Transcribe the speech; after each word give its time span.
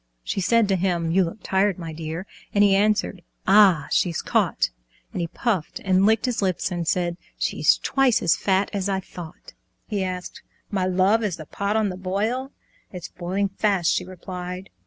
She 0.23 0.41
said 0.41 0.67
to 0.67 0.75
him, 0.75 1.11
"You 1.11 1.23
look 1.23 1.43
tired, 1.43 1.77
my 1.77 1.93
dear," 1.93 2.25
And 2.55 2.63
he 2.63 2.75
answered, 2.75 3.21
"Ah, 3.47 3.87
she's 3.91 4.23
caught!" 4.23 4.71
And 5.11 5.21
he 5.21 5.27
puffed 5.27 5.79
and 5.85 6.07
licked 6.07 6.25
his 6.25 6.41
lips 6.41 6.71
and 6.71 6.87
said 6.87 7.17
"She's 7.37 7.77
twice 7.77 8.23
as 8.23 8.35
fat 8.35 8.71
as 8.73 8.89
I 8.89 8.99
thought!" 8.99 9.53
He 9.85 10.03
asked, 10.03 10.41
"My 10.71 10.87
love, 10.87 11.23
is 11.23 11.37
the 11.37 11.45
pot 11.45 11.75
on 11.75 11.89
the 11.89 11.97
boil?" 11.97 12.51
"It's 12.91 13.09
boiling 13.09 13.49
fast," 13.49 13.91
she 13.91 14.03
replied. 14.03 14.71